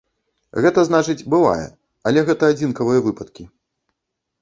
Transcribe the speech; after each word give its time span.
Гэта 0.65 0.85
значыць, 0.89 1.27
бывае, 1.35 1.67
але 2.09 2.19
гэта 2.33 2.53
адзінкавыя 2.55 3.07
выпадкі. 3.11 3.43